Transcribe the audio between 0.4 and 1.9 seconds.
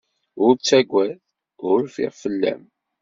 Ur ttagad. Ur